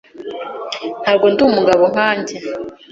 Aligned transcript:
Ntabwo 1.01 1.25
ndi 1.31 1.41
umugabo 1.49 1.83
nkanjye. 1.93 2.35